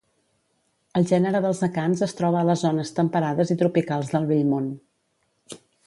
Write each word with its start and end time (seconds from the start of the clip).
El 0.99 1.05
gènere 1.11 1.41
dels 1.47 1.61
acants 1.67 2.01
es 2.07 2.17
troba 2.21 2.39
a 2.41 2.47
les 2.51 2.65
zones 2.65 2.95
temperades 3.01 3.55
i 3.57 3.59
tropicals 3.63 4.13
del 4.15 4.27
Vell 4.33 4.51
Món. 4.55 4.73